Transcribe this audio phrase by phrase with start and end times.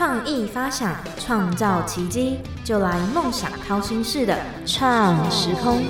[0.00, 4.34] 创意发想，创造奇迹，就来梦想掏心式的
[4.64, 5.82] 创时空。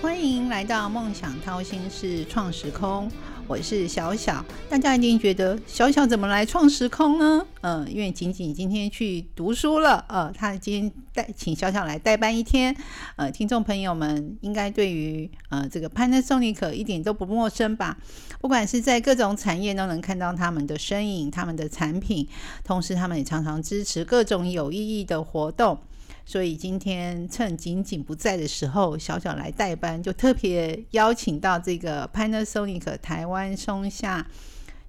[0.00, 3.10] 欢迎来到梦想掏心式创时空。
[3.48, 7.44] 我是小小，大家一定觉得小小怎么来创时空呢？
[7.60, 12.74] 嗯，因为仅仅今天去读书了，呃，他今天带请小小来代班一天，
[13.16, 17.98] 呃，听众朋友们应该对于呃这个 Panasonic 一点都不陌生吧？
[18.42, 22.26] 不管是在各种产业都能看到他们的身影，他们的产品，
[22.64, 25.78] 同时他们也常常支持各种有意义的活动。
[26.26, 34.26] 所以今天趁仅仅不在的时候，小小来代班，就特别邀请到这个 Panasonic 台湾松下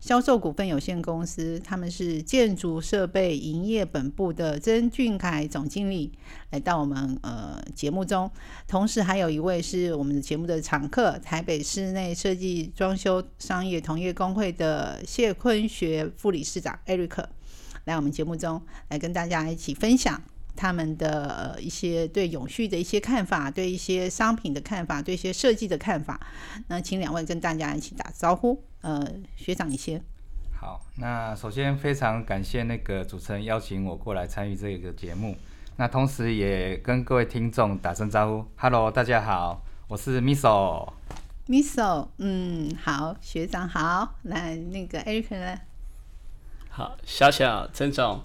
[0.03, 6.11] 销售股份有限公司，他们是建筑设备营业本部的曾俊凯总经理
[6.49, 8.29] 来到我们呃节目中，
[8.67, 17.23] 同时还有一位是我们的节目的常客，台北室内设计装修商业同业工会的谢坤学副理事长 Eric
[17.85, 20.21] 来我们节目中来跟大家一起分享。
[20.55, 26.19] 他们的一些对永续的一些看法，对一些商品的看法，对一些设计的看法，
[26.67, 28.63] 那请两位跟大家一起打招呼。
[28.81, 30.01] 呃，学长，你先。
[30.59, 35.35] 好，那首先非常感谢那个主持人邀请我过来参与这个节目，
[35.77, 40.93] 那同时也跟各位听众打声招呼，Hello，大家好，我是 Miso。
[41.47, 45.59] Miso，嗯，好，学长好，来那个 Eric 呢？
[46.69, 48.21] 好，小小曾总。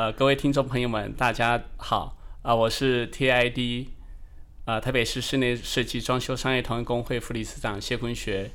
[0.00, 2.54] 呃，各位听众朋友们，大家好啊！
[2.54, 3.88] 我是 TID
[4.64, 8.50] 啊，台北市室内设计装修商业同业工会副理事长谢坤学。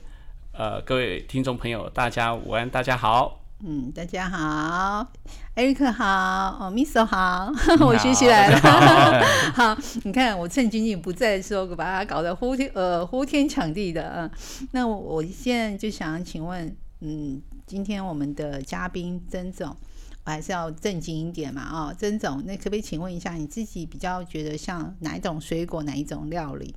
[0.54, 3.42] 呃，各位听众朋友，大家午安，大家好。
[3.64, 5.08] 嗯，大家好，
[5.54, 9.24] 艾瑞克好，哦，Miss 好，我学习来了。
[9.54, 14.32] 好，你看我趁君君不在的时候，把它搞得呼天呃呼天抢地的啊。
[14.72, 19.78] 那我现在就想请问，嗯，今天我们的嘉宾曾总。
[20.26, 26.76] 我还是要正经一点嘛，啊，曾总，那可不可以请问一下，你自己比较觉得像哪一种水果，哪一种料理？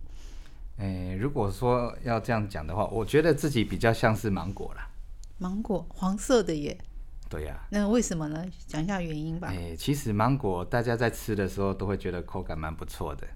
[0.77, 4.89] 诶，如果说要这样讲的话，我觉得自己比较像是芒果啦。
[5.39, 6.77] 芒果，黄色的耶。
[7.31, 7.59] 对呀。
[7.71, 8.45] 那为什么呢？
[8.67, 9.49] 讲一下原因吧。
[9.49, 13.27] 诶，其实芒果大家在吃的时候都会觉得口感蛮不错的，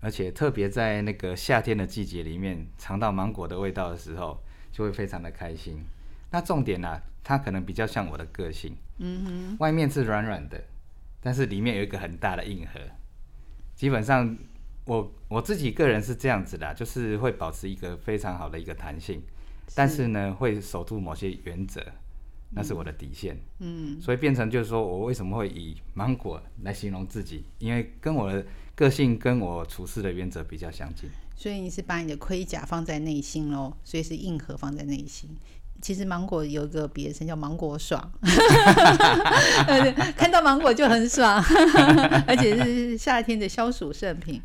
[0.00, 4.38] 而且特别在那个夏天的季节里面，尝到芒果的味道的时候，
[4.70, 5.82] 就会非常的开心。
[6.30, 8.76] 那重点呢，它可能比较像我的个性。
[8.98, 10.62] 嗯哼，外面是软软的，
[11.20, 12.80] 但是里面有一个很大的硬核。
[13.74, 14.36] 基本上，
[14.84, 19.22] 我我自己个人是这样子的，就是会保持一个非常好的一个弹性，
[19.74, 21.84] 但是呢，会守住某些原则，
[22.50, 23.36] 那是我的底线。
[23.58, 28.44] 嗯，所以变成就是说我为什么会以芒果来形容自己，因为跟我的
[28.74, 31.08] 个性跟我处事的原则比较相近。
[31.34, 35.30] 所以你是把你的盔甲放在内心喽，所以是硬核放在内心。
[35.80, 38.12] 其实芒果有一个别称叫芒果爽，
[40.16, 41.42] 看到芒果就很爽，
[42.26, 44.40] 而且是夏天的消暑圣品。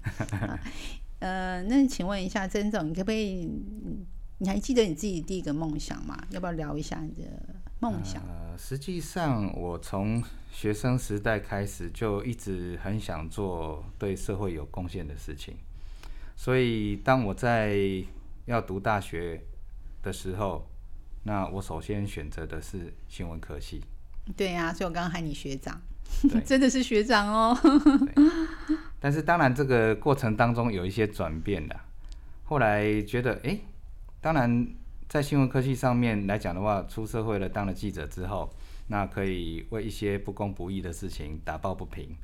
[1.19, 3.47] 呃，那请问一下曾总，你可不可以？
[4.39, 6.17] 你还记得你自己第一个梦想吗？
[6.31, 7.29] 要不要聊一下你的
[7.79, 8.21] 梦想？
[8.23, 15.55] 呃，实际上我从学生时代开始就一直很想做对社会有贡献的事情，
[16.35, 17.75] 所以当我在
[18.45, 19.39] 要读大学
[20.01, 20.67] 的时候。
[21.27, 23.83] 那我首先选择的是新闻科系。
[24.37, 25.77] 对呀，所以我刚刚喊你学长，
[26.45, 27.57] 真的是学长哦。
[29.01, 31.77] 但是当然，这个过程当中有一些转变的。
[32.45, 33.59] 后来觉得，哎，
[34.21, 34.67] 当然
[35.09, 38.49] 在新闻科技上面来讲的话，出社会了，当了记者之后，
[38.87, 42.15] 那可以为一些不公不义的事情打抱不平。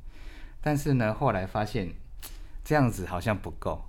[0.62, 1.90] 但是呢，后来发现
[2.64, 3.84] 这样子好像不够。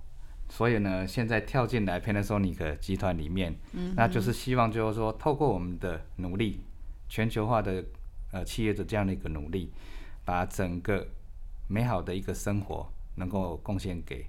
[0.48, 6.60] 所以呢，现在跳进来 Panasonic 集团里面，嗯那就是希望就是说，透过我们的努力，
[7.08, 7.84] 全球化的
[8.32, 9.72] 呃企业的这样的一个努力，
[10.24, 11.06] 把整个
[11.68, 14.26] 美好的一个生活能够贡献给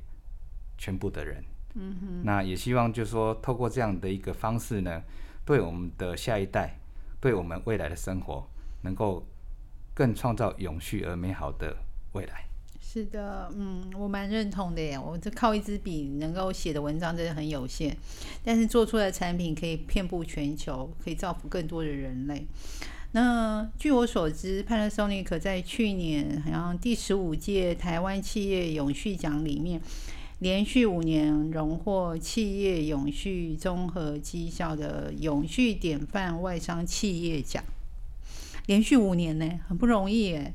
[0.78, 1.43] 全部的人。
[1.75, 2.23] 嗯哼。
[2.23, 5.03] 那也希望就是说，透过这样的一个方式呢，
[5.46, 6.79] 对我们的下一代，
[7.22, 8.49] 对我们未来的生活，
[8.81, 9.23] 能够
[9.93, 11.78] 更创造永续而美好的
[12.14, 12.46] 未来。
[12.79, 14.97] 是的，嗯，我蛮认同的耶。
[14.97, 17.96] 我这靠一支笔能够写的文章真的很有限，
[18.44, 22.46] 但是做出来的产品可以遍布全球，可以造福更多的人类。
[23.12, 29.82] 那据我所知，Panasonic 在去年好像第十五届台湾企业永续奖里面，
[30.40, 37.64] 连续五年荣获企业永续综合绩效的永续典范外商企业奖，
[38.66, 40.53] 连续五年呢，很不容易耶。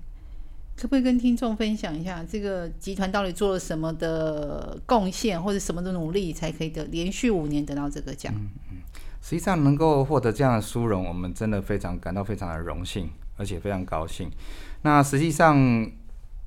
[0.82, 8.34] 可不可以跟听众分享一下，这个集团到底做了什么的贡献，或者什么的努力，才可以得连续五年得到这个奖？
[8.34, 8.78] 嗯嗯，
[9.20, 14.28] 实际上能够获得这样的殊荣，我们真的非常感到非常的荣幸，而且非常高兴。
[14.82, 15.56] 那实际上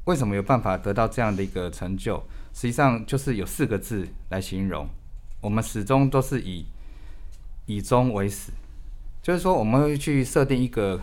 [0.03, 2.21] 为什么有办法得到这样的一个成就？
[2.53, 4.85] 实际上就是有四个字来形容，
[5.39, 6.65] 我们始终都是以
[7.67, 8.51] 以终为始，
[9.23, 10.99] 就是说我们会去设定一个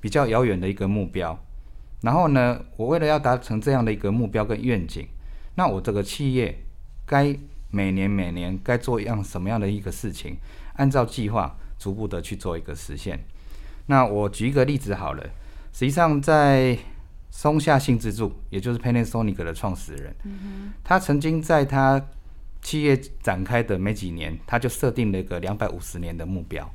[0.00, 1.36] 比较遥远的一个目标，
[2.02, 5.06] 然后呢，我为了要达成这样的一个目标跟愿景，
[5.56, 6.64] 那我这个企业
[7.04, 7.36] 该
[7.70, 10.36] 每年每年该做一样什么样的一个事情，
[10.76, 13.20] 按照计划逐步的去做一个实现。
[13.86, 15.22] 那我举一个例子好了，
[15.72, 16.78] 实际上在
[17.30, 20.16] 松下幸之助，也就是 Panasonic 的创始人，
[20.82, 22.00] 他曾经在他
[22.62, 26.70] 企业展开的没几年，他就设定了一个两百五十年的目标。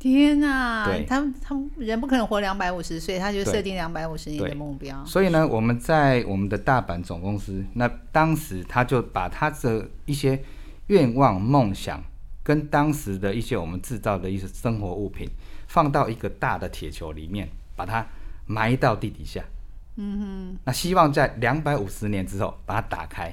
[0.00, 5.04] 天呐对，他他人不可能活两百五十岁，他就设定两百五十年的目标。
[5.04, 10.42] 所以呢，我们在我们的大阪总公司，那当时他就把他的一些
[10.86, 12.02] 愿望、梦想，
[12.42, 15.28] 跟当时的一些我们制造的一些生活物品，
[15.68, 18.06] 放到一个大的铁球里面，把它
[18.46, 19.44] 埋到地底下。
[19.96, 20.58] 嗯哼。
[20.64, 23.30] 那希望在两百五十年之后把它打开。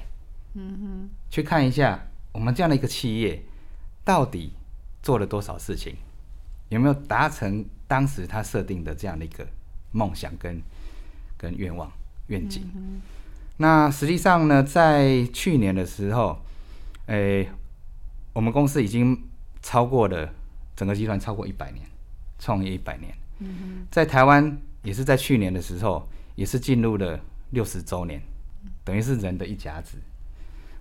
[0.52, 1.08] 嗯哼。
[1.30, 1.98] 去看一下
[2.32, 3.42] 我们这样的一个企业，
[4.04, 4.52] 到底
[5.02, 5.96] 做了多少事情，
[6.68, 9.46] 有没有达成当时他设定的这样的一个
[9.92, 10.60] 梦想跟
[11.36, 11.90] 跟愿望
[12.26, 12.62] 愿景。
[13.56, 16.40] 那实际上呢，在去年的时候，
[17.06, 17.48] 诶、
[18.32, 19.20] 我们公司已经
[19.62, 20.32] 超过了
[20.76, 21.84] 整个集团超过一百年，
[22.38, 23.12] 创业一百年。
[23.90, 27.18] 在台湾也是在去年的时候，也是进入了
[27.50, 28.20] 六十周年，
[28.84, 29.96] 等于是人的一甲子。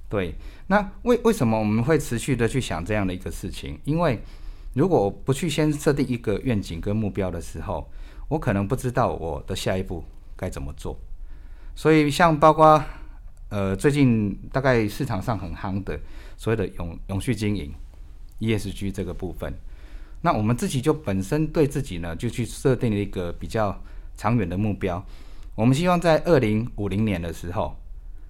[0.09, 0.35] 对，
[0.67, 3.79] 那为为什么我们会持续的去想这样的一个事情？
[3.83, 4.21] 因为
[4.77, 7.89] 如果我不去先设定一个愿景跟目标的时候，
[8.27, 10.03] 我可能不知道我的下一步
[10.35, 10.95] 该怎么做。
[11.75, 12.83] 所以像包括
[13.49, 15.99] 呃最近大概市场上很夯的
[16.37, 17.73] 所谓的永永续经营
[18.39, 19.51] ESG 这个部分，
[20.21, 23.75] 那我们自己就本身对自己呢就去设定了一个比较
[24.15, 25.03] 长远的目标。
[25.55, 27.75] 我们希望在二零五零年的时候，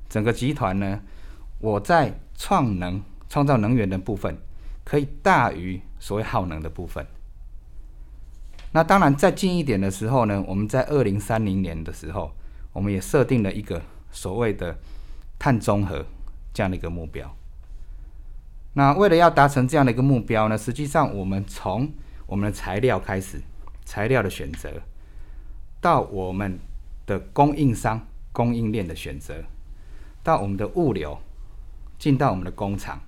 [0.07, 1.01] 整个集团呢，
[1.59, 4.37] 我在创能创造能源的部分
[4.87, 7.05] 可以大于所谓耗能的部分。
[8.71, 12.31] 那当然，再近一点的时候呢，我们在二零三零年的时候，
[12.71, 13.81] 我们也设定了一个
[14.11, 14.73] 所谓的
[15.37, 16.05] 碳中和
[16.53, 17.29] 这样的一个目标。
[18.75, 21.91] 那为了要达成这样的一个目标呢，实际上我们从
[22.25, 23.41] 我们的材料开始，
[23.83, 24.71] 材料的选择，
[25.81, 26.57] 到我们
[27.05, 29.43] 的供应商供应链的选择，
[30.23, 31.19] 到我们的物流，
[31.99, 33.01] 进到我们的工厂，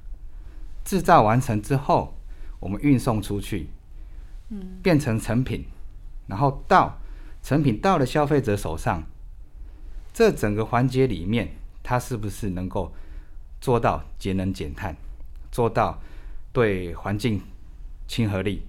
[0.89, 2.15] 制造完成之后，
[2.59, 3.69] 我们运送出去，
[4.49, 5.63] 嗯，变成成品，
[6.25, 6.97] 然后到
[7.43, 9.03] 成品到了消费者手上，
[10.11, 11.49] 这整个环节里面，
[11.83, 12.91] 它是不是能够
[13.61, 14.95] 做到节能减碳，
[15.51, 16.01] 做到
[16.51, 17.39] 对环境
[18.07, 18.63] 亲和力，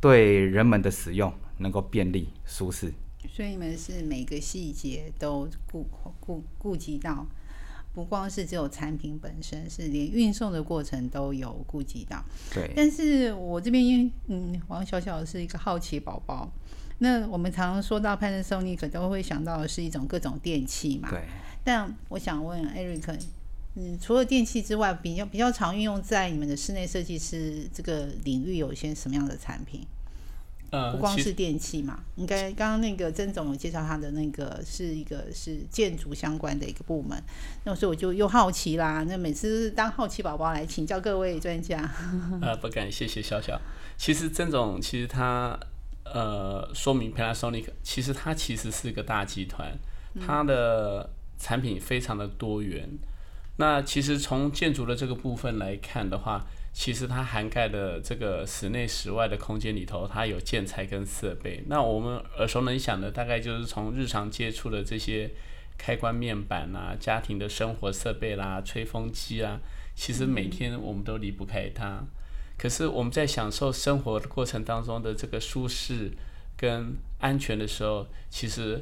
[0.00, 2.92] 对人们的使用能够便利舒适？
[3.32, 5.84] 所以你们是每个细节都顾
[6.20, 7.26] 顾顾及到，
[7.98, 12.24] 不光是只有产品本身，是连运送的过程都有顾及到。
[12.54, 16.48] 对，但是我这边因为嗯，王小小是一个好奇宝宝，
[16.98, 21.10] 那我们常常说到 Panasonic 都会想到的是一种各种电器嘛。
[21.10, 21.24] 对。
[21.64, 23.18] 但我想问 Eric，
[23.74, 29.84] 嗯，除了电器之外，比较比较常运用在你们的室内设计师这个领域有一些什么样的产品？
[30.70, 37.18] 呃，不光是电器嘛，应该刚刚那个曾总有介绍他的那个是一个是建筑相关的一个部门，
[37.64, 39.02] 那所以我就又好奇啦。
[39.08, 41.78] 那每次都是当好奇宝宝来请教各位专家。
[42.42, 43.58] 呃，不敢，谢谢小小。
[43.96, 45.58] 其实曾总其实他
[46.04, 49.72] 呃说明 Panasonic，其实它其实是个大集团，
[50.26, 51.08] 它的
[51.38, 52.88] 产品非常的多元。
[53.56, 56.46] 那其实从建筑的这个部分来看的话，
[56.78, 61.60] 其实它涵盖的这个室内室外的空间里头，它有建材跟设备。
[61.66, 65.28] 那我们耳熟能详的，大概就是从日常接触的这些
[65.76, 69.58] 开关面板啦、家庭的生活设备啦、吹风机啊，
[69.96, 72.00] 其实每天我们都离不开它。
[72.56, 76.12] 可是我们在享受生活的过程当中的这个舒适
[76.56, 78.80] 跟安全的时候，其实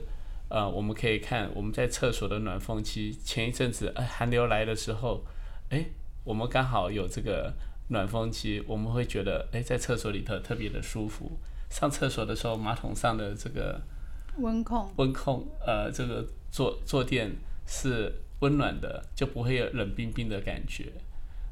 [0.51, 5.25] 呃，我们可以看我们在厕所的暖风机，前一阵子哎寒流来的时候，
[5.71, 5.87] 哎，
[6.25, 7.55] 我们刚好有这个
[7.89, 11.39] 暖风机，我们会觉得哎在厕所里头特别的舒服。
[11.71, 13.81] 上厕所的时候，马桶上的这个
[14.39, 20.93] 温控温控呃这个坐坐垫是温暖的，就不会有冷冰冰的感觉。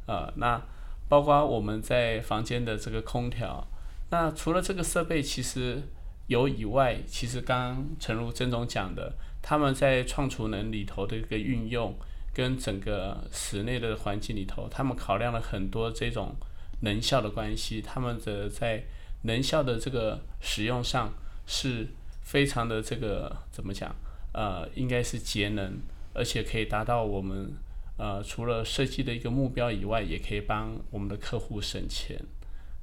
[0.07, 0.61] 呃，那
[1.09, 3.67] 包括我们在房间的这个空调，
[4.11, 5.83] 那除了这个设备其实
[6.27, 9.13] 有以外，其实刚刚陈如曾总讲的，
[9.43, 11.95] 他们在创储能里头的一个运用，
[12.35, 16.35] 跟整个室内的环境里头，他们考量了很多这种
[16.81, 18.83] 能效的关系，他们的在
[19.23, 21.15] 能效的这个使用上
[21.47, 21.87] 是
[22.23, 23.95] 非常的这个怎么讲？
[24.33, 25.79] 呃，应该是节能，
[26.13, 27.53] 而且可以达到我们
[27.97, 32.21] 呃除了设计的一个目标以外，也可以帮我们的客户省钱。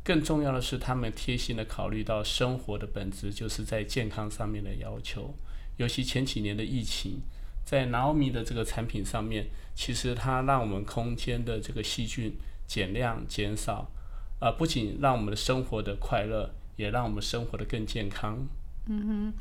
[0.03, 5.35] 更重要的是，他们贴心的考虑到生活的本质，就是在健康上面的要求。
[5.77, 7.21] 尤其前几年的疫情，
[7.71, 12.33] 在 Naomi 的这个产品上面，其实它让我们空间的这个细菌
[12.67, 13.89] 减量减少，
[14.41, 18.45] 呃，不仅让我们的生活的快乐，也让我们生活的更健康。
[18.87, 19.33] 嗯哼，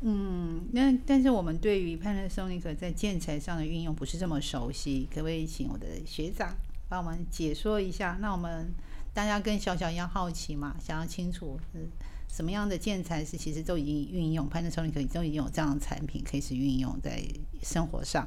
[0.00, 6.56] 嗯，那但是我们对于 Panasonic 在建材上的运用不是这么熟悉，可不可以请我的学长
[6.88, 8.16] 帮我们解说一下？
[8.22, 8.72] 那我们
[9.12, 11.82] 大家跟小小一样好奇嘛，想要清楚嗯
[12.30, 17.22] 什么样的建材是其实都已经运用 Panasonic 都已经有这样的产品可以是运用在
[17.62, 18.26] 生活上。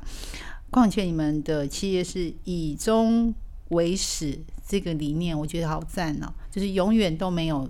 [0.70, 3.34] 况且你们的企业是以终
[3.70, 7.70] 为始这个理念，我觉得好赞哦，就是永远都没有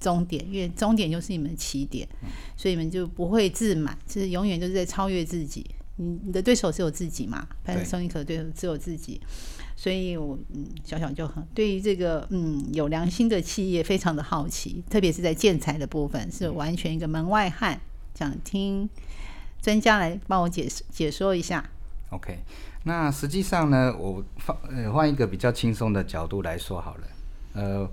[0.00, 2.08] 终点，因为终点就是你们的起点，
[2.56, 5.64] 所以你们就不会自满，就是永远都是在超越自己。
[5.96, 9.20] 你你的对手只有自己嘛对，Panasonic 的对手只有自己，
[9.82, 17.80] 所以我嗯小小就很对于这个嗯有良心的企业非常的好奇，特别是在建材的部分是完全一个门外汉，
[18.14, 18.88] 想听
[19.60, 21.68] 专家来帮我解释解说一下。
[22.10, 22.38] OK，
[22.84, 27.06] 那实际上呢，我放呃换一个比较轻松的角度来说好了。
[27.54, 27.90] 呃，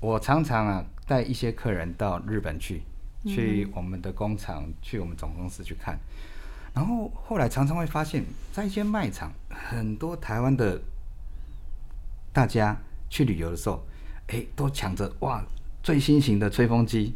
[0.00, 2.82] 我常常啊带一些客人到日本去，
[3.24, 5.96] 去我们的工厂，去我们总公司去看。
[6.74, 9.30] 然后后来常常会发现，在一些卖场，
[9.70, 10.80] 很多台湾的
[12.32, 12.76] 大家
[13.08, 13.84] 去旅游的时候，
[14.28, 15.44] 哎，都抢着哇
[15.82, 17.14] 最新型的吹风机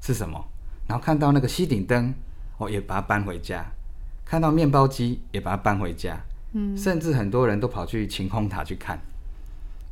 [0.00, 0.42] 是什么？
[0.88, 2.14] 然后看到那个吸顶灯，
[2.58, 3.64] 哦也把它搬回家。
[4.24, 6.20] 看到面包机也把它搬回家，
[6.52, 8.98] 嗯，甚至很多人都跑去晴空塔去看。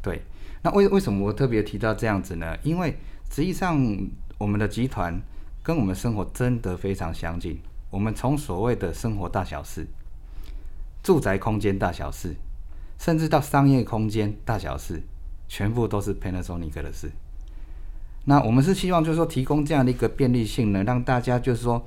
[0.00, 0.22] 对，
[0.62, 2.56] 那为为什么我特别提到这样子呢？
[2.62, 2.96] 因为
[3.30, 3.76] 实际上
[4.38, 5.20] 我们的集团
[5.62, 7.60] 跟我们生活真的非常相近。
[7.90, 9.86] 我们从所谓的生活大小事、
[11.02, 12.36] 住宅空间大小事，
[12.98, 15.02] 甚至到商业空间大小事，
[15.48, 17.10] 全部都是 Panasonic 的事。
[18.24, 21.86] 那我们是希望就是说提供这样的一个便利性能，让大家就是说。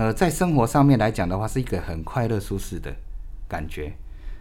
[0.00, 2.94] 呃，在生活上面来讲的话，是一个很快乐舒适的
[3.48, 3.92] 感觉。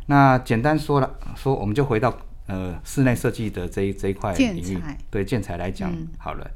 [0.06, 6.48] 那简单说了，说我们就回到呃室内设计的这一这一块领域建，对建材来讲、嗯好了。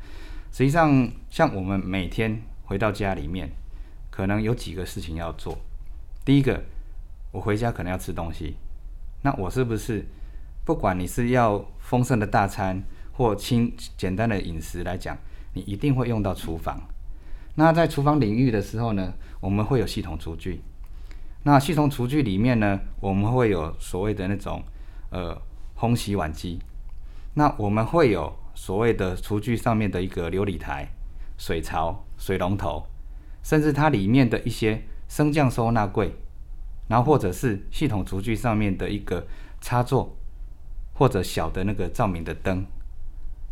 [0.52, 3.50] 实际上，像我们每天回到家里面，
[4.12, 5.58] 可能有几个事情要做。
[6.24, 6.62] 第一个，
[7.32, 8.56] 我回家可能要吃东西，
[9.24, 10.06] 那我是不是
[10.66, 12.82] 不管你是要丰盛的大餐
[13.14, 15.18] 或轻简单的饮食来讲，
[15.54, 16.82] 你一定会用到厨房。
[17.56, 20.62] 那在厨房领域的时候呢，我们会有系统厨具。
[21.44, 24.64] 那系统厨具里面呢，我们会有所谓的那种
[25.10, 25.40] 呃
[25.78, 26.60] 烘洗碗机。
[27.34, 30.88] 那我们会有所谓的厨具上面的一个琉璃台、
[31.38, 32.86] 水槽、水龙头，
[33.42, 36.14] 甚至它里面的一些升降收纳柜，
[36.92, 39.26] 然后或者是系统厨具上面的一个
[39.62, 40.14] 插座，
[40.94, 42.66] 或者小的那个照明的灯，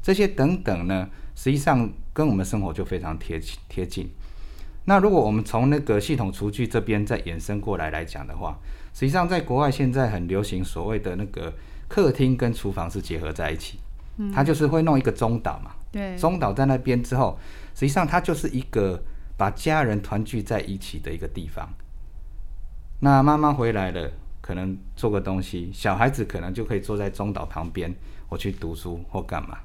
[0.02, 4.10] 这些等等呢，实际上跟我们生活就非常贴贴近。
[4.84, 8.60] 那如果我们从那个系统厨具这边再延伸过来来讲的话，
[8.94, 11.54] 实际上在国外现在很流行所谓的那个
[11.88, 13.80] 客厅跟厨房是结合在一起，
[14.34, 17.40] 它就是会弄一个中岛嘛，对，中岛在那边之后，
[17.74, 19.02] 实际上它就是一个
[19.38, 21.70] 把家人团聚在一起的一个地方。
[23.00, 27.94] 那妈妈回来了，可能做个东西，小孩子可能就可以坐在中岛旁边，
[28.28, 29.60] 我去读书或干嘛。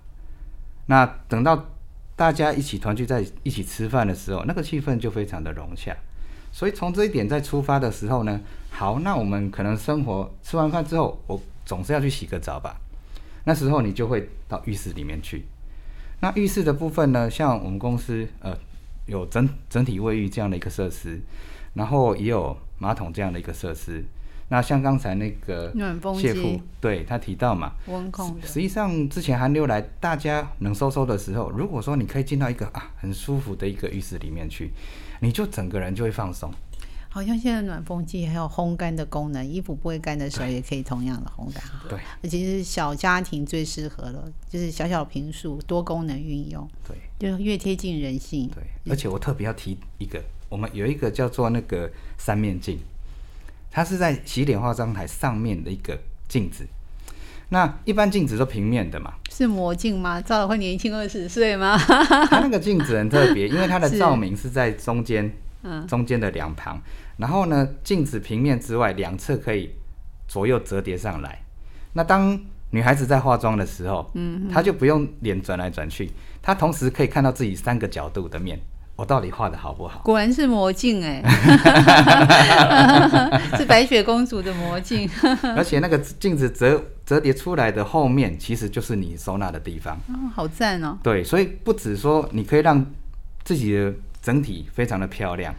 [0.86, 1.66] 那等到
[2.14, 5.96] 大家一起团聚在一起吃饭的时候，那个气氛就非常的融洽。
[6.52, 12.76] 所以从这一点在出发的时候呢，好，那我们可能生活吃完饭之后，我总是要去洗个澡吧。
[13.44, 15.44] 那时候你就会到浴室里面去。
[16.20, 18.56] 那浴室的部分呢，像我们公司呃
[19.06, 21.20] 有整整体卫浴这样的一个设施，
[21.74, 24.04] 然后也有马桶这样的一个设施。
[24.48, 34.70] 那像刚才那个暖风机对他提到嘛，温控的实，际上，之前寒流来，大家冷飕飕的时候，如果说你可以进到一个啊很舒服的一个浴室里面去，
[35.20, 36.52] 你就整个人就会放松。
[37.08, 41.62] 好像现在暖风机还有烘干的功能，衣服不会干的时候也可以同样的烘干。
[41.88, 46.98] 对而且是小家庭最适合了，就是小小平数多功能运用，对
[47.30, 48.48] 就越贴近人性。
[48.48, 52.78] 对，而且我特别要提一个，我们有一个叫做那个三面镜，
[53.70, 55.98] 它是在洗脸化妆台上面的一个
[56.28, 56.66] 镜子。
[57.50, 60.20] 那一般镜子都平面的嘛，是魔镜吗？
[60.20, 61.76] 照了会年轻二十岁吗？
[61.76, 65.30] 它那个镜子很特别， 因为它的照明是在中间，
[65.62, 66.80] 嗯，中间的两旁，
[67.18, 69.70] 然后呢，镜子平面之外，两侧可以
[70.26, 71.42] 左右折叠上来。
[71.92, 76.10] 那当女孩子在化妆的时候，嗯，她就不用脸转来转去，
[76.42, 78.58] 她同时可以看到自己三个角度的面，
[78.96, 80.00] 我到底画的好不好？
[80.04, 81.20] 果然是魔镜哎，
[83.58, 85.08] 是白雪公主的魔镜。
[85.56, 89.96] 而且那个镜子折折叠出来的后面，其实就是你收纳的地方。
[90.08, 90.96] 哦，好赞哦！
[91.02, 92.86] 对，所以不止说你可以让
[93.42, 95.52] 自己的整体非常的漂亮，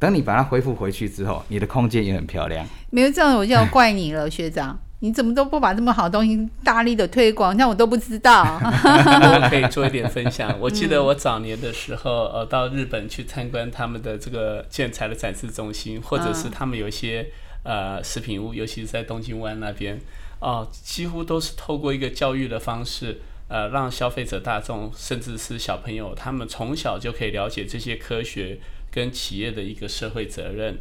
[0.00, 2.66] 等你把它恢复回去之后，你的空间也很漂亮。
[2.90, 4.76] 没有这样，我就要怪你了，学长。
[5.04, 8.42] 你怎么都不把这么好东西大力的推广，像我都不知道。
[8.64, 10.58] 我可以做一点分享。
[10.58, 17.26] 我记得我早年的时候， 呃，到日本去参观他们的这个建材的展示中心，或者是他们有一些
[17.64, 20.00] 呃食品屋，尤其是在东京湾那边，
[20.40, 28.58] 哦，几乎都是透过一个教育的方式，呃，让消费者大众，甚至是小朋友，他们从小就可以了解这些科学
[28.90, 30.78] 跟企业的一个社会责任。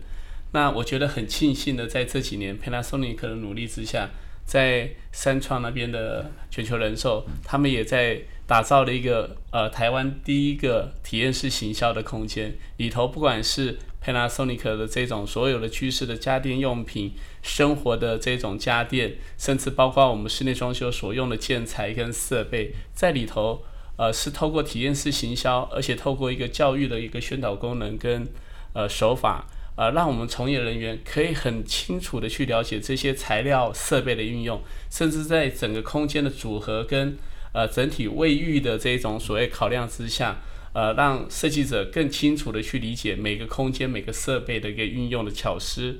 [0.53, 4.10] 那我觉得很庆幸的，在这几年 Panasonic 的努力之下，
[4.45, 12.55] 在三创那边的全球人寿，他们也在打造了一个呃台湾第一个体验式行销的空间。
[12.77, 23.63] 里头不管是 Panasonic 的这种所有的趋势的家电用品、生活的这种家电，甚至包括我们室内装修所用的建材跟设备，在里头
[23.98, 28.27] 呃是透过体验式行销，而且透过一个教育的一个宣导功能跟
[28.74, 29.48] 呃手法。
[29.75, 34.61] 呃，让我们从业人员可以很清楚的去了解这些材料设备的运用，
[34.91, 37.17] 甚至在整个空间的组合跟
[37.53, 40.37] 呃整体卫浴的这种所谓考量之下，
[40.73, 45.99] 呃，让设计者更清楚的去理解每个空间每个设备的一个运用的巧思，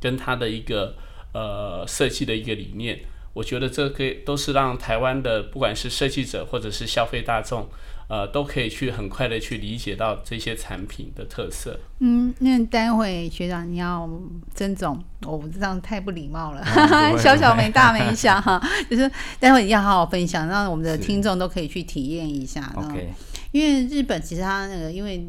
[0.00, 0.96] 跟它的一个
[1.32, 3.00] 呃设计的一个理念。
[3.34, 7.68] 我觉得这个都是让台湾的不管是设计者或者是消费大众。
[8.08, 11.78] 呃，都可以去很快的去理解到这些产品的特色。
[11.98, 14.08] 嗯，那待会学长你要
[14.54, 16.64] 曾总，我这样太不礼貌了，
[17.18, 19.10] 小小没大没小哈，就是
[19.40, 22.72] 待会你要好好分享，让我们的听众都可以去体验一下。
[22.76, 23.12] OK。
[23.56, 25.26] 因为日本其实它那个，因为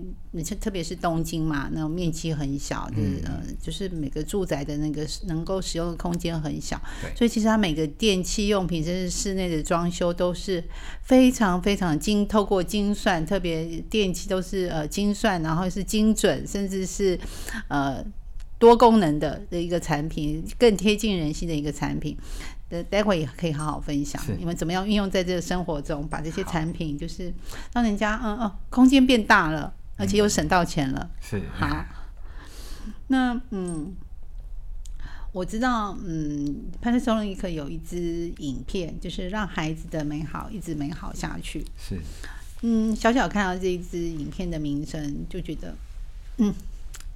[0.59, 6.77] 特别是东京嘛，那种面积很小，就是呃，就是每个住宅的那个能够使用的空间很小，
[7.15, 10.61] 所以其实它每个电器用品，甚至室内的装修都是
[11.03, 17.17] 非常非常精，透过精算，特别电器都是呃精算，然后是精准，甚至是
[17.69, 18.03] 呃
[18.59, 22.17] 多功能的的一个产品，更贴近人心的一个产品。
[22.69, 27.34] 的待会也可以好好分享，你们怎么样运用在这个生活中，把这些产品就是
[27.73, 31.10] 让人家嗯嗯空间变大了，而且又省到钱了。
[31.21, 31.86] 是好，
[33.08, 33.95] 那嗯，
[35.32, 41.65] 我知道嗯，Panasonic 有一支影片，就是让孩子的美好一直美好下去。
[41.77, 41.99] 是
[42.62, 45.73] 嗯，小小看到这一支影片的名称，就觉得
[46.38, 46.53] 嗯。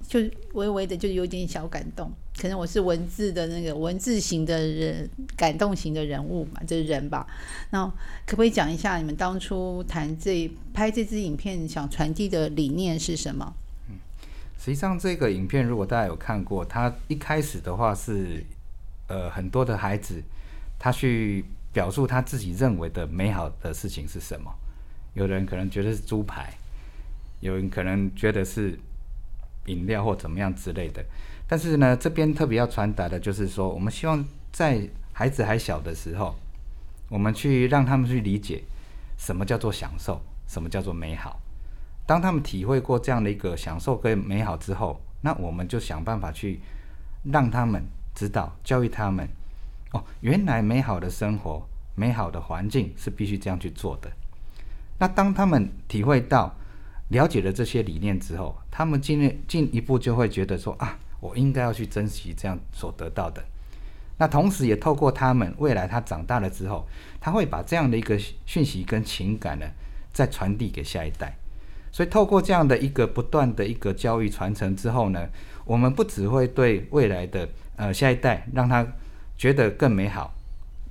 [0.06, 0.20] 就
[0.52, 2.10] 微微的，就有点小感动。
[2.38, 7.26] 可能我是文字的那个文字型的人，感动型的人物嘛，就是人吧。
[7.70, 7.86] 那
[8.26, 13.54] 可不可以讲一下你们当初谈这拍这支影片想传递的理念是什么？
[13.88, 13.96] 嗯，
[14.58, 18.42] 实际上这个影片如果大家有看过，它一开始的话是
[19.08, 20.22] 呃很多的孩子
[20.78, 24.50] 他去表述他自己认为的美好的事情是什么。
[25.14, 26.52] 有人可能觉得是猪排，
[27.40, 28.78] 有人可能觉得是。
[29.66, 31.04] 饮料或怎么样之类的，
[31.46, 36.34] 但是呢，这边特别要传达的就是说，我们希望在孩子还小的时候，
[37.08, 38.62] 我们去让他们去理解
[39.18, 41.38] 什么叫做享受，什么叫做美好。
[42.06, 46.60] 当他们体会过这样的一个享受跟美好之后，那我们就想办法去
[47.30, 49.28] 让他们知道，教育他们
[49.92, 51.62] 哦，原来美好的生活、
[51.94, 54.10] 美好的环境是必须这样去做的。
[54.98, 56.52] 那当他们体会到，
[57.12, 63.44] 了解了这些理念之后，他们进进一步就会觉得说啊，我应该要去珍惜这样所得到的。
[64.18, 66.86] 那同时也透过他们未来他长大了之后，
[67.20, 69.66] 他会把这样的一个讯息跟情感呢，
[70.12, 71.36] 再传递给下一代。
[71.90, 75.28] 所以透过这样的一个不断的一个教育传承之后呢，
[75.64, 78.86] 我们不只会对未来的呃下一代让他
[79.36, 80.32] 觉得更美好，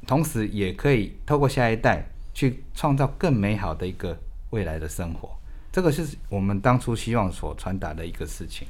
[0.06, 4.16] 同时也可以透过下一代去创造更美好的一个
[4.52, 5.41] 未来的生活。
[5.72, 8.68] 这个是我们当初希望所传达的一个事情。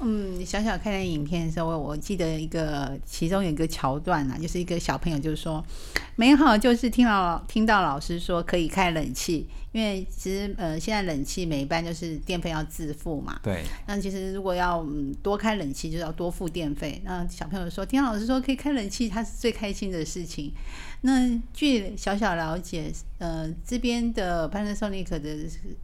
[0.00, 5.64] 嗯，小小看那影片的时候，我记得一个其中有一个桥段啊，就是一个小朋友就是说，
[6.16, 13.38] 美好就是听到听到老师说可以开冷气，因为其实呃现在冷气每一班就是电费要自付嘛。
[13.42, 13.62] 对。
[13.86, 16.98] 那其实如果要嗯多开冷气，就要多付电费。
[17.04, 20.50] 那小朋友说，听老师说可以开冷气，他是最开心的事情。
[21.02, 25.36] 那据小小了解，呃，这边的 Panasonic 的，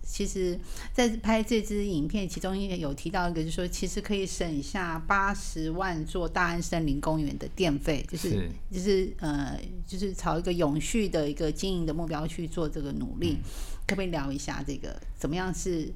[0.02, 0.59] 其实
[0.94, 13.44] 在拍这支影片，其中有提到一个，就是说其实可以省下八十万座大安森林公园的电费，就是就是呃，就是朝一个永续的一个经营的目标去做这个努力，嗯
[13.87, 15.92] 可不可以聊一下这个怎么样是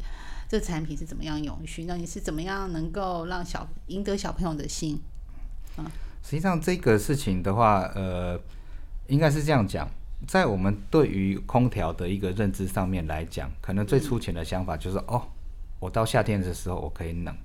[0.49, 1.85] 这个产品是怎么样永续？
[1.85, 5.01] 那你是怎么样能够让小赢得小朋友的心？
[6.23, 8.41] 实际上这个事情的话，呃，
[9.07, 9.89] 应该是这样讲，
[10.27, 15.23] 在我们对于空调的一个认知上面来讲，可能最粗浅的想法就是，哦，
[15.79, 17.37] 我到夏天的时候我可以冷，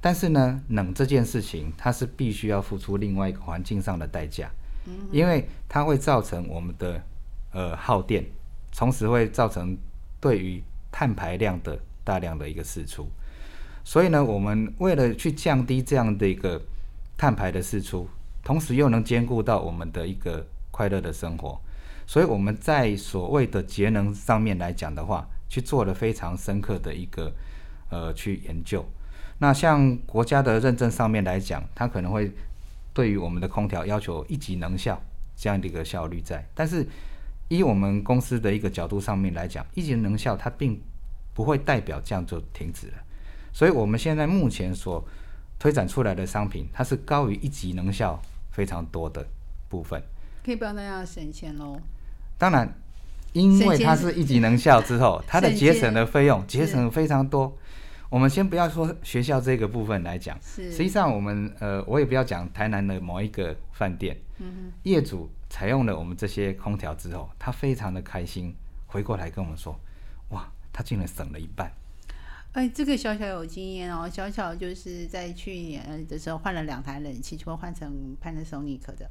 [0.00, 4.50] 但是呢，冷这件事情它是必须要付出另外一个环境上的代价，
[5.10, 7.02] 因为它会造成我们的
[7.52, 8.24] 呃耗电，
[8.76, 9.76] 同时会造成
[10.20, 10.62] 对于
[10.92, 13.08] 碳排量的大量的一个释出。
[13.82, 16.60] 所以呢，我们为了去降低这样的一个
[17.16, 18.08] 碳排的释出，
[18.44, 21.58] 同时又能兼顾到我们的一个快乐的生活，
[22.06, 27.32] 所以我们在所谓的节能上面来讲的话，去做了非常深刻的一个
[27.90, 28.84] 呃去研究。
[29.38, 32.32] 那像国家的认证上面来讲，它可能会
[32.92, 35.00] 对于我们的空调要求一级能效
[35.36, 36.86] 这样的一个效率在，但是
[37.48, 40.80] 以我们公司的一个角度上面来讲，一级能效它并
[41.32, 42.94] 不会代表这样就停止了。
[43.52, 45.02] 所以我们现在目前所
[45.58, 49.26] 推展出来的商品，它是高于一级能效非常多的
[49.68, 50.02] 部分。
[50.44, 51.80] 可以帮大家省钱喽。
[52.38, 52.72] 当然，
[53.32, 57.56] 因为它是一级能效之后，它的节省的费用节省非常多。
[58.08, 68.54] 我们先不要说学校这个部分来讲，实际上我们呃，我也不要讲台南的某一个饭店，嗯业主采用了我们这些空调之后，他非常的开心，
[68.86, 69.78] 回过来跟我们说，
[70.30, 71.72] 哇，他竟然省了一半。
[72.56, 79.10] 哎，这个小小有经验哦，小小就是在去年的时候换了两台冷气，就会换成 Panasonic 的。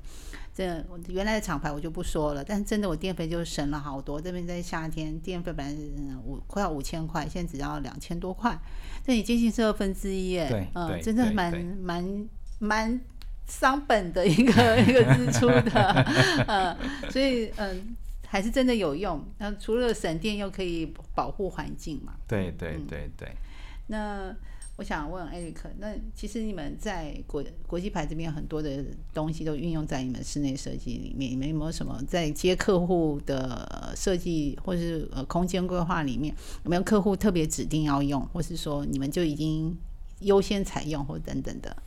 [0.51, 4.19] 这原来的厂牌我就不说了，但是真的我电费就省了好多。
[4.19, 8.58] 这边在夏天电费本来是嗯五快要五千块，现在只要两千多块，
[9.05, 10.47] 这也接近是二分之一耶。
[10.49, 12.27] 对嗯，对真的蛮蛮
[12.58, 12.99] 蛮
[13.45, 16.05] 伤本的一个 一个支出的，
[16.49, 16.75] 嗯，
[17.12, 17.95] 所以嗯。
[18.36, 22.15] 还是真的有用，那除了省电，又可以保护环境嘛。
[22.28, 23.32] 对对嗯对对。
[23.88, 24.36] 那
[24.76, 39.74] 我想问艾瑞克，那其实你们在国国际牌这边很多的东西都运用在你们室内设计里面，你们有没有什么在接客户的呃设计或是呃空间规划里面，有没有客户特别指定要用，或是说你们就已经
[40.19, 41.78] 优先采用或等等的？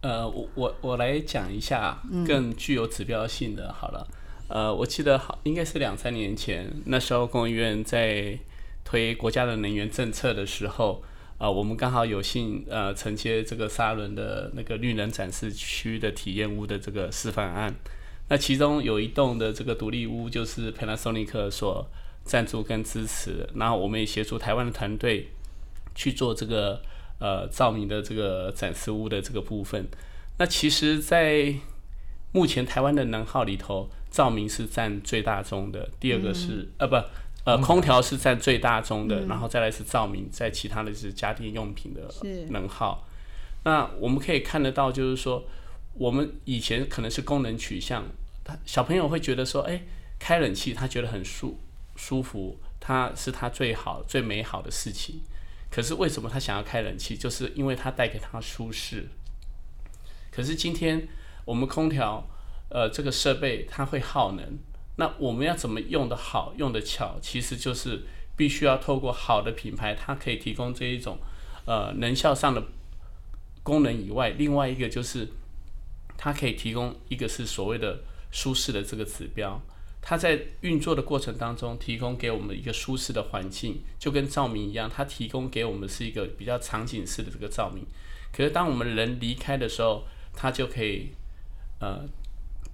[0.00, 4.04] 呃，我我我来讲一下嗯更具有指标性的，好了。
[4.48, 8.38] 呃，我记得好应该是两三年前，那时候工务院在
[8.84, 11.02] 推国家的能源政策的时候，
[11.38, 17.74] 啊、我们刚好有幸呃承接这个沙伦的那个绿能展示区的体验屋的这个示范案。
[18.28, 21.86] 那其中有一栋的这个独立屋，就是 Panasonic 所
[22.24, 25.28] 赞助跟支持，然后我们也协助台湾的团队
[25.94, 26.80] 去做这个
[27.18, 29.86] 呃照明的这个展示屋的这个部分。
[30.38, 31.54] 那其实，在
[32.32, 36.94] 目前台湾的能耗里头，照明是占最大宗的，第二个是、呃不
[37.42, 42.02] 呃空调是占最大宗的，然后再来是照明，在其他的是家电用品的
[42.50, 43.04] 能耗。
[43.64, 45.44] 那我们可以看得到，就是说
[45.94, 48.04] 我们以前可能是功能取向，
[48.44, 49.82] 他小朋友会觉得说，哎，
[50.20, 51.58] 开冷气他觉得很舒
[51.96, 55.20] 舒服，他是他最好最美好的事情。
[55.72, 57.16] 可是为什么他想要开冷气？
[57.16, 59.08] 就是因为它带给他舒适。
[60.30, 61.08] 可是今天
[61.44, 62.24] 我们空调，
[62.68, 64.58] 呃，这个设备它会耗能，
[64.96, 68.02] 那我们要怎么用的好、用的巧，其实就是
[68.36, 71.18] 必须要透过好的品牌，它可以提供这一种
[71.66, 72.62] 呃能效上的
[73.62, 75.28] 功能以外，另外一个就是
[76.16, 78.00] 它可以提供一个是所谓的
[78.30, 79.60] 舒适的这个指标。
[80.06, 87.86] 它在运作的过程当中，提供给我们一个舒适的环境，就跟照明一样，它提供给我们是一个比较场景式的这个照明。
[88.30, 91.12] 可是当我们人离开的时候，它就可以
[91.80, 92.04] 呃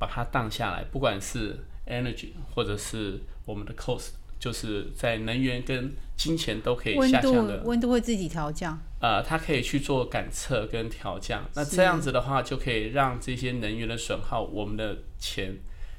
[0.01, 7.63] 把它荡下来，不管是 energy 或者是我们的 cost，就是在能源跟金钱都可以下降的。
[7.65, 11.45] 温度会自己调降，呃，它可以去做感测跟调降。
[11.55, 15.55] 那这样子的话，就可以让这些能源的损耗，我们的钱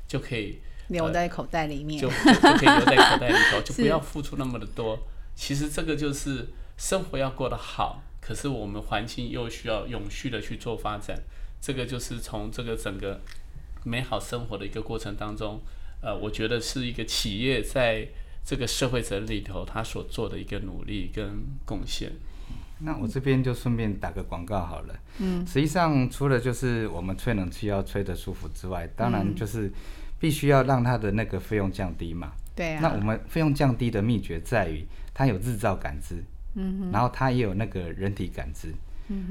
[0.08, 2.10] 就可以留在口袋里面就。
[2.10, 4.98] 就就可以留在口袋里头， 就不要付出那么的多。
[5.36, 11.22] 其实这个就是生活要过得好，可是我们环境又需要永续的去做发展。
[11.62, 13.22] 这个就是从这个整个
[13.84, 15.60] 美好生活的一个过程当中，
[16.02, 18.08] 呃，我觉得是一个企业在
[18.44, 22.12] 这个社会责任里头他所做的一个努力跟贡献。
[22.80, 25.00] 那我这边就顺便打个广告好了。
[25.20, 29.72] 嗯，实际上除了就是我们吹冷气要吹得舒服之外，当然就是
[30.20, 32.32] 必须要让它的那个费用降低嘛。
[32.56, 36.24] 对啊，那我们费用降低的秘诀在于它有日照感知，
[36.56, 38.74] 嗯，然后它也有那个人体感知。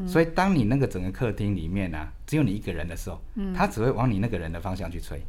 [0.07, 3.53] 所以当你那个整个客厅里面啊，只有你一个人的时候，嗯。
[3.55, 5.21] 它只会往你那个人的方向去吹，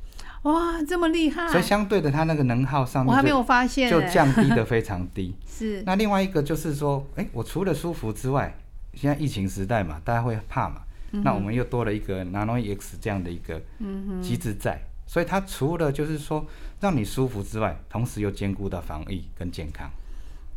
[0.44, 1.48] 哇，这么厉害！
[1.50, 5.36] 所以相对的，它那个能耗上面就我还没有发现就欸降低的非常低。
[5.48, 5.84] 是。
[5.86, 8.56] 那另外一个就是说，哎、我除了舒服之外，
[8.94, 13.62] 现在疫情时代嘛，大家会怕嘛，嗯那我们又多了一个 Nano EX 这样的一个
[14.22, 16.46] 机制在，所以它除了就是说
[16.80, 19.90] 让你舒服之外，同时又兼顾到防疫跟健康。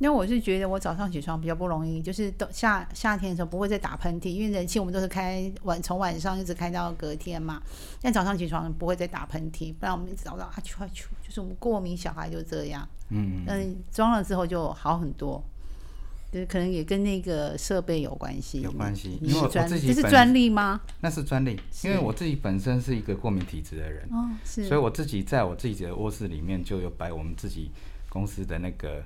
[0.04, 7.62] 因为我是觉得我早上起床比较不容易，就是都夏夏天的时候不会再打喷嚏，因为人气我们都是开晚从晚上一直开到隔天嘛。
[8.02, 12.86] 但早上起床不会再打喷嚏，不然我们一直早上啊啾啊啾，就是我们过敏小孩就这样。
[13.08, 15.42] 嗯，嗯，装了之后就好很多，
[16.30, 18.60] 就是可能也跟那个设备有关系。
[18.60, 20.82] 有关系你因为我是专自己这是专利吗？
[21.00, 24.68] 那是专利，因为我自己本身是一个过敏体质的人，哦，是。
[24.68, 27.70] 所以我自己在我自己的卧室里面就有摆我们自己
[28.10, 29.02] 公司的那个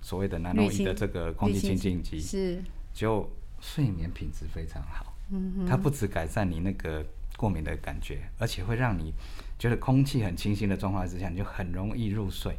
[0.00, 5.14] 所谓的 Nano E 的这个空气清净机，是就睡眠品质非常好。
[5.32, 7.04] 嗯它不止改善你那个
[7.36, 9.12] 过敏的感觉，而且会让你
[9.58, 12.56] 觉得空气很清新的状况之下，你就很容易入睡，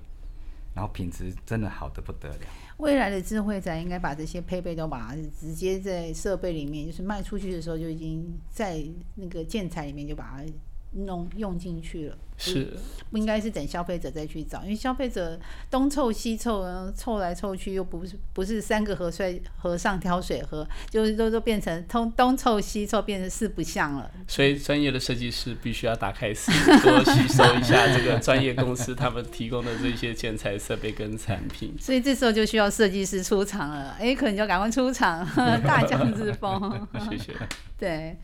[0.73, 2.39] 然后品质真的好的不得了。
[2.77, 8.82] 未来的智慧宅应该把这些配备都把它直接在设备里面，就是卖出去的时候就已经在
[9.15, 10.45] 那个建材里面就把它
[10.93, 12.17] 弄用进去了。
[12.43, 12.75] 是
[13.12, 24.10] 不应该是等消费者再去找，因为消费者东凑西凑，然后凑来凑去，又不是不是三个和水和尚挑水喝，就是都都变成东东凑西凑，变成四不像了。
[24.27, 31.75] 所以专业的设计师必须要打开思路， 多吸收一下这个专业公司他们提供的这些建材设备跟产品。
[31.80, 33.95] 所以这时候就需要设计师出场了。
[33.99, 35.23] 哎，可能就赶快出场，
[35.62, 36.88] 大将之风。
[37.08, 37.34] 谢谢。
[37.77, 38.17] 对，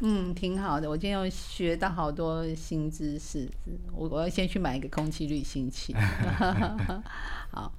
[0.00, 0.88] 嗯，挺好的。
[0.88, 3.48] 我今天又学到好多新知识，
[3.92, 5.92] 我我要先去买一个空气滤清器。
[7.50, 7.72] 好，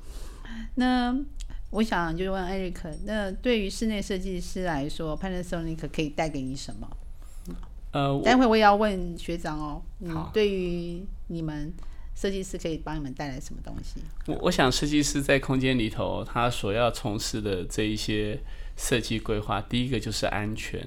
[0.75, 1.17] 那
[1.69, 6.89] 我想就问艾瑞克，那对于室内设计师来说，Panasonic 可以带给你什么？
[7.91, 11.73] 呃，待会我也要问学长哦，嗯好，对于你们
[12.15, 14.01] 设计师可以帮你们带来什么东西？
[14.27, 18.39] 我我想设计师在空间里头，他所要从事的这一些
[18.75, 20.85] 设计规划，第一个就是安全。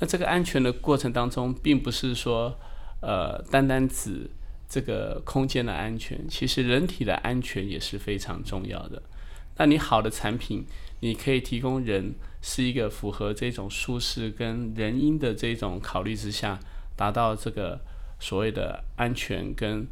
[0.00, 2.58] 那这个安全的过程当中，并不是说
[3.00, 4.30] 呃单单指
[4.68, 9.02] 这个空间的安全，其实人体的安全也是非常重要的。
[9.56, 10.64] 那你好的产品，
[11.00, 16.60] 你可以提供人是一个符合这种舒适跟人因的这种考虑之下，
[16.94, 17.80] 达到这个
[18.20, 19.86] 所谓的安全跟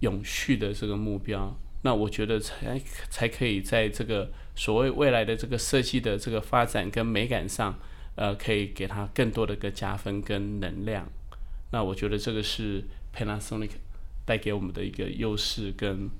[0.00, 1.54] 永续的这个目标。
[1.82, 7.78] 那我觉得才才可以在这个所谓未来的这个设计的这个发展跟美感上，
[8.16, 11.06] 呃，可以给它更多的个加分跟能量。
[11.72, 13.70] 那我觉得这个是 Panasonic
[14.26, 16.10] 带给我们的一个优势跟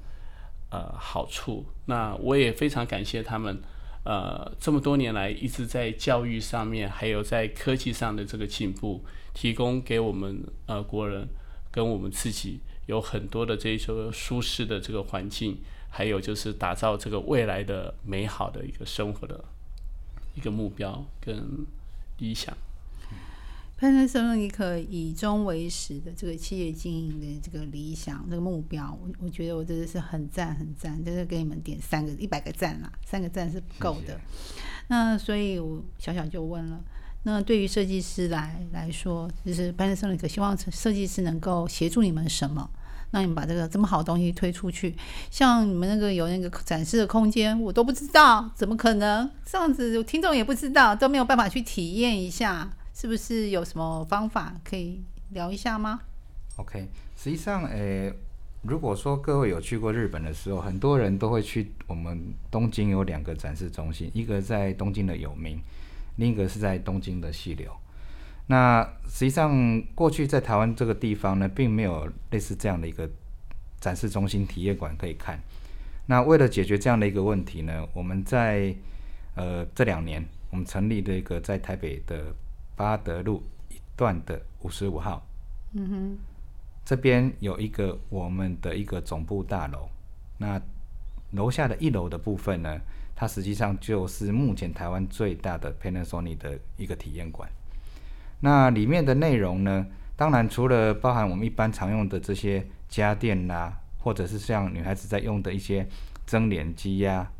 [0.70, 1.66] 呃好处。
[1.86, 3.60] 那我也非常感谢他们，
[4.04, 11.28] 呃，这么多年来一直在教育上面，还有在科技上的这个进步，提供给我们呃国人
[11.70, 15.58] 跟我们自己有很多的这一种舒适的这个环境，
[15.90, 19.44] 还有就是打造这个未来的美好的一个生活的
[20.36, 21.66] 一个目标跟
[22.20, 22.56] 理想。
[23.78, 34.20] Panasonic 以终为始的这个企业经营的这个理想、这个目标，我我觉得我真的是很赞很赞，就是给你们点三个一百个赞啦，三个赞是不够的。
[34.88, 36.84] 那所以我小小就问了，
[37.22, 42.70] 那对于设计师来来说，就是 Panasonic 希望设计师能够协助你们什么？
[43.10, 44.94] 让你们把这个这么好的东西推出去，
[45.30, 50.02] 像你们那个有那个展示的空间，我都不知道，怎么可能这样子？
[50.04, 56.00] 听众也不知道，都没有办法去体验一下，是不是有什么方法可以聊一下吗
[56.56, 58.12] ？OK，实际上，诶、
[58.62, 65.60] 如果说各位有去过日本的时候，很多人都会去我们东京有两个展示中心，一个在东京的有名，
[66.16, 67.72] 另一个是在东京的细流。
[68.50, 73.08] 那实际上，过去在台湾这个地方呢，并没有类似这样的一个
[73.78, 75.38] 展示中心、体验馆可以看。
[76.06, 78.74] 那为了解决这样的一个问题呢，我们在
[79.36, 82.34] 呃这两年，我们成立了一个在台北的
[82.74, 85.24] 八德路一段的五十五号，
[85.74, 86.18] 嗯哼
[86.84, 89.88] 这边有一个我们的一个总部大楼，
[90.38, 90.60] 那
[91.30, 92.80] 楼下的一楼的部分呢，
[93.14, 97.48] 它实际上就是目前台湾最大的 Panasonic 的一个体验馆。
[98.40, 105.86] 那里面的内容呢，当然除了包含我们一般常用的这些家电啦、或者是像女孩子在用的一些
[106.26, 107.30] 蒸脸机呀、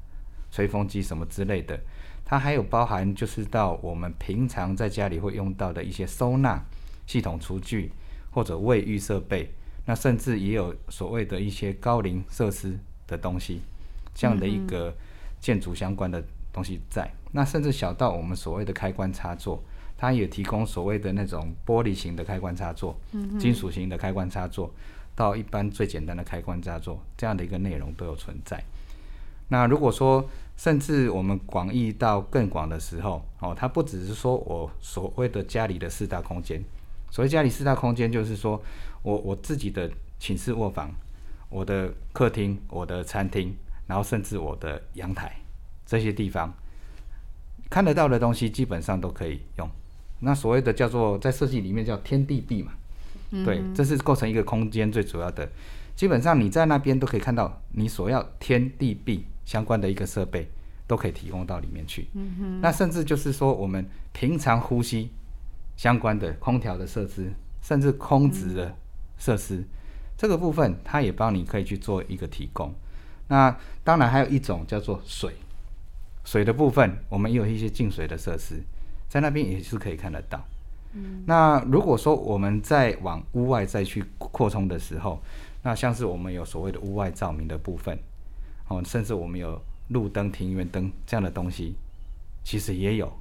[0.51, 1.81] 吹风机什么之类的，
[2.25, 6.63] 它还有包含就是到我们平常在家里会用到的一些收纳
[7.07, 7.93] 系统厨具
[8.31, 9.53] 或者卫浴设备，
[9.87, 13.63] 那甚至也有所谓的一些高龄设施的东西，
[14.15, 14.95] 这样的一个
[15.41, 17.11] 建筑相关的东西在。
[17.33, 19.63] 那甚至小到我们所谓的开关插座，
[20.01, 22.99] 它也提供所谓的那种玻璃型的开关插座、
[23.39, 24.73] 金属型的开关插座，
[25.15, 28.65] 到一般最简单的开关插座这样的一个内容都有存在。
[29.49, 36.65] 那如果说甚至我们广义到更广的时候，哦，它不只是说我所谓的家里的四大空间，
[37.11, 38.59] 所谓家里四大空间，就是说
[39.03, 40.91] 我我自己的寝室卧房、
[41.51, 43.55] 我的客厅、我的餐厅，
[43.87, 45.37] 然后甚至我的阳台
[45.85, 46.51] 这些地方
[47.69, 49.69] 看得到的东西，基本上都可以用。
[50.21, 52.73] 那所谓的叫做在设计里面叫天地壁嘛，
[53.45, 55.49] 对，这是构成一个空间最主要的。
[55.97, 60.49] 基本上你在那边都可以看到你所要天地壁相关的一个设备，
[60.87, 62.09] 都可以提供到里面去。
[62.15, 62.61] 嗯。
[62.63, 65.11] 那甚至就是说我们平常呼吸
[65.77, 68.75] 相关的空调的设施，甚至空值的
[69.19, 69.65] 设施，
[70.17, 72.75] 这个部分它也帮你可以去做一个提供。
[73.29, 75.35] 那当然还有一种叫做水，
[76.25, 78.63] 水的部分我们也有一些净水的设施。
[79.11, 80.43] 在那边也是可以看得到。
[80.95, 85.21] 嗯，那如果说我们再往屋外再去扩充的时候，
[85.65, 87.99] 那像是我们有所谓的屋外照明的部分，
[88.69, 91.75] 哦，甚至我们有路灯、庭院灯这样的东西，
[92.45, 93.13] 其实也有。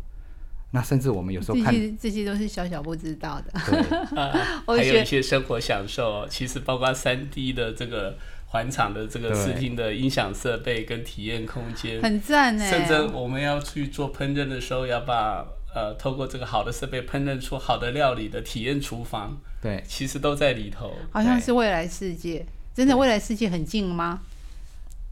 [0.71, 3.60] 那甚至我们有时候看这些都是小小不知道的。
[4.67, 8.15] 还有一些生活享受，其实包括三 D 的这个
[8.49, 12.69] 环场的这个视听的音响设备跟体验空间，很赞呢。
[12.69, 15.43] 甚至我们要去做烹饪的时候，要把
[15.79, 20.93] 呃，透过这个好的设备烹饪出好的料理的体验厨房，对，其实都在里头。
[21.09, 24.19] 好像是未来世界，真的未来世界很近吗？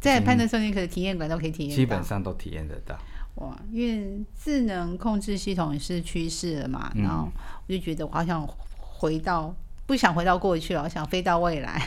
[0.02, 3.00] 在潘德森尼克的体验馆都可以体验，基本上都体验得到。
[3.36, 7.30] 哇，因为智能控制系统也是趋势了嘛，然后
[7.68, 8.46] 我就觉得我好想
[8.78, 9.56] 回到。
[9.88, 11.82] 不想回到过去了，我想飞到未来。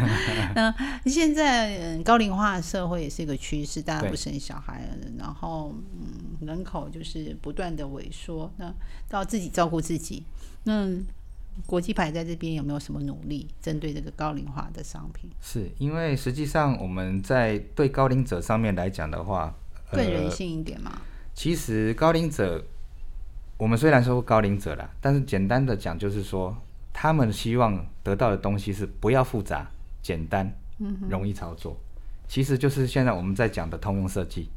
[0.56, 8.72] 那现在高龄化社会也是一个趋势，大家不生小孩了，然后嗯，人口就是不断的萎缩，那
[9.06, 10.24] 都要自己照顾自己。
[10.64, 10.88] 那
[11.66, 15.28] 国际牌在这边有没有什么努力针对这个高龄化的商品？
[15.42, 19.54] 是因为实际上我们在对高龄者上面来讲的话，
[19.90, 21.02] 更人性一点嘛。
[21.34, 22.64] 其实高龄者，
[23.58, 26.56] 我们虽然说高龄者啦，但是简单的讲就是说。
[26.92, 29.70] 他们希望得到的东西是不要复杂、
[30.02, 30.52] 简单、
[31.08, 31.76] 容易操作，
[32.28, 34.50] 其实就是现在我们在讲的通用设计。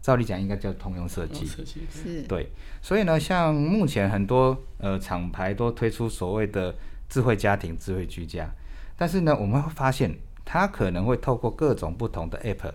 [0.00, 2.50] 照理讲应该叫通用设计，是，对。
[2.80, 6.74] 所以呢，像目前很多呃厂牌都推出所谓的
[7.08, 8.48] 智慧家庭、智慧居家，
[8.96, 12.72] 但是呢，我们会发现它可能会透过各种不同的 App，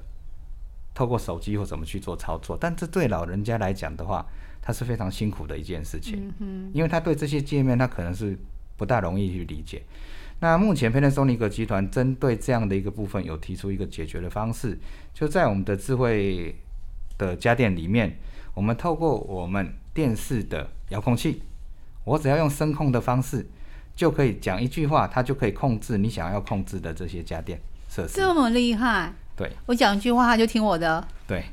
[0.94, 4.26] 透过手机或怎么去做操作，但这对老人家来讲的话，
[4.62, 6.32] 它是非常辛苦的一件事情，
[6.74, 8.38] 因为他对这些界面，他可能是。
[8.84, 9.82] 不大容易去理解。
[10.42, 14.78] 那目前 Panasonic 集团针对这样的一个部分，有提出一个解决的方式，
[15.14, 16.54] 就在我们的智慧
[17.18, 18.18] 的家电里面，
[18.54, 21.44] 我们透过我们电视的遥控器，
[22.04, 23.48] 我只要用声控的方式，
[23.96, 28.18] 就可以讲一句话，它就可以控制你想要控制的这些家电设施。
[28.18, 29.14] 这么厉害？
[29.38, 31.08] 对，我讲一句话，它就听我的。
[31.26, 31.46] 对。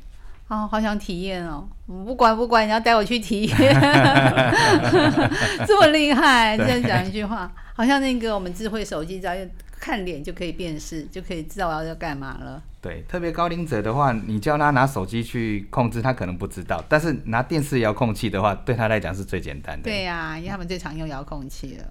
[0.51, 1.65] 哦，好想体验哦！
[1.87, 3.57] 不管不管，你要带我去体验，
[5.65, 6.59] 这么厉害！
[6.59, 9.33] 这样讲一句话，好像那个我们智慧手机，只要
[9.79, 12.61] 看脸就可以辨识，就可以知道我要要干嘛了。
[12.81, 19.85] 对，特别高龄者的话，你叫他拿手机去控制，他可能不知道；但是拿电视遥控器的话，对他来讲是最简单的。
[19.85, 21.85] 对呀，因为他们最常用遥控器了。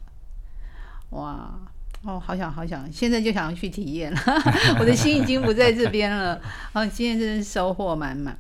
[1.12, 1.50] 哇！
[2.04, 4.20] 哦，好想好想，现在就想要去体验了。
[4.80, 6.42] 我的心已经不在这边了。
[6.74, 8.38] 哦，今天真是收获满满。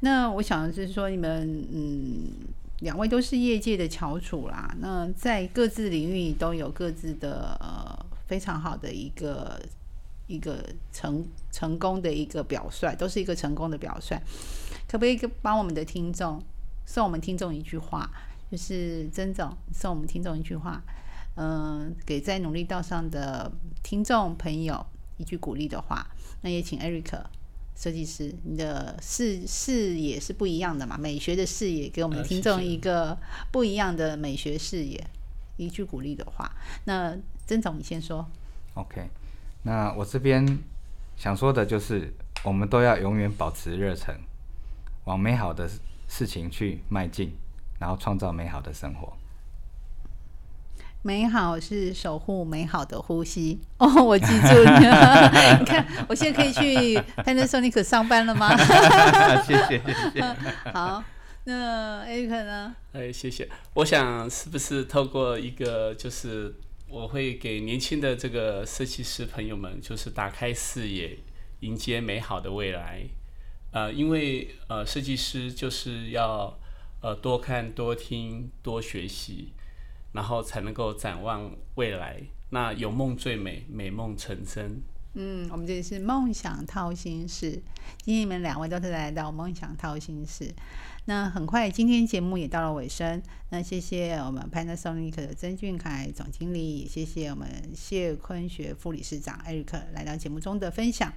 [0.00, 2.32] 那我想就是说，你们嗯，
[2.80, 4.74] 两位都是业界的翘楚啦。
[4.78, 9.60] 那在各自领域都有各自的呃非常好的一个
[10.26, 14.16] 一个成成功的一个表率，都是一个成功的表率。
[14.88, 16.42] 可不可以帮我们的听众
[16.86, 18.10] 送我们听众一句话？
[18.50, 20.80] 就是曾总送我们听众一句话，
[21.36, 23.50] 嗯，给在努力道上的
[23.82, 26.06] 听众朋友一句鼓励的话。
[26.42, 27.20] 那也请 Eric。
[27.76, 30.96] 设计师，你的视视野是不一样的嘛？
[30.96, 33.18] 美学的视野，给我们听众一个
[33.50, 35.04] 不一样的美学视野。
[35.56, 36.54] 一句鼓励的话，
[36.84, 37.16] 那
[37.46, 38.24] 曾总你先说。
[38.74, 39.08] OK，
[39.64, 40.58] 那我这边
[41.16, 42.14] 想说的就是，
[42.44, 44.14] 我们都要永远保持热忱，
[45.06, 45.68] 往美好的
[46.06, 47.32] 事情去迈进，
[47.80, 49.16] 然后创造美好的生活。
[51.06, 55.58] 美好是守护美好的呼吸 哦，我记住了。
[55.60, 58.56] 你看，我现在可以去 Panasonic 上班了吗？
[59.44, 60.22] 谢 谢谢谢。
[60.72, 61.04] 好，
[61.44, 62.74] 那 Eric 呢？
[62.94, 63.46] 哎，谢谢。
[63.74, 66.54] 我想是不是透过一个，就是
[66.88, 71.18] 我会给年轻的这个设计师朋友们，就是打开视野，
[71.60, 73.02] 迎接美好的未来。
[73.72, 76.58] 呃，因为呃，设计师就是要。
[77.02, 79.52] 呃多看、多听、多学习，
[80.14, 82.22] 然后才能够展望未来。
[82.48, 84.80] 那有梦最美，美梦成真。
[85.16, 87.52] 嗯，我们这里是梦想掏心事，
[88.02, 90.52] 今天你们两位都是来到梦想掏心事。
[91.04, 93.22] 那很快，今天节目也到了尾声。
[93.50, 97.46] 那谢谢我们 Panasonic 的曾俊凯总经理，也谢谢我们
[97.76, 101.12] 谢坤学副理事长艾瑞克来到节目中的分享。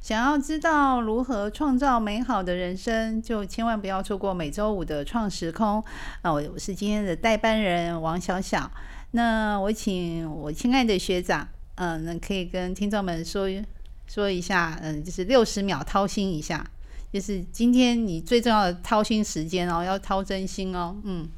[0.00, 5.84] 想要知道如何创造美好的人生，就千万不要错过每周五的创时空。
[6.22, 8.70] 啊，我我是今天的代班人王小小。
[9.10, 11.46] 那我请我亲爱的学长。
[11.76, 13.48] 嗯，那可以跟听众们说
[14.06, 16.64] 说一下，嗯，就是六十秒掏心一下，
[17.12, 21.28] 就是今天你最重要的掏心时间哦，要掏真心哦，嗯。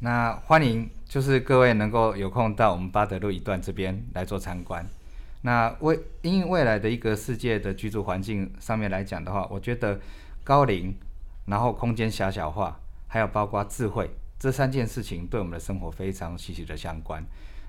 [0.00, 4.86] 那欢迎，就是各位能够有空到我们巴德路一段这边来做参观。
[5.40, 9.98] 那未因为未来的一个世界的居住环境上面来讲的话，我觉得
[10.44, 10.94] 高龄，
[11.46, 17.24] 然后空间狭小化，还有包括智慧这三件事情，对我们的生活非常息息的相关。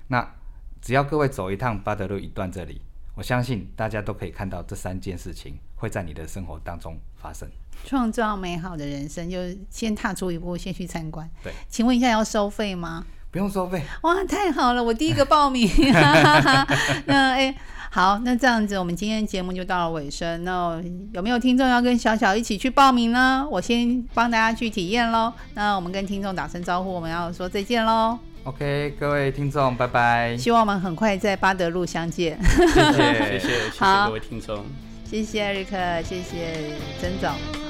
[0.08, 0.34] 那
[0.80, 2.80] 只要各位走一趟巴德路一段这里，
[3.14, 7.48] 我相信大家都可以看到这三件事情会在你的生活当中发生。
[7.84, 9.38] 创造美好的人生，就
[9.70, 11.28] 先踏出一步，先去参观。
[11.44, 13.06] 对，请问一下要收费吗？
[13.30, 13.82] 不用收费。
[14.02, 15.68] 哇，太好了，我第一个报名。
[17.06, 17.54] 那哎，
[17.90, 20.42] 好，那这样子，我们今天节目就到了尾声。
[20.44, 23.46] 那有没有听众要跟小小一起去报名呢？
[23.50, 25.32] 我先帮大家去体验喽。
[25.54, 28.18] 那我们跟听众打声招呼，我们要说再见喽。
[28.44, 30.36] OK，各位听众，拜拜。
[30.36, 32.38] 希望我们很快在巴德路相见。
[32.42, 34.64] 谢谢， 谢谢，谢谢各位听众。
[35.04, 36.54] 谢谢艾瑞克，谢谢
[37.00, 37.67] 曾总。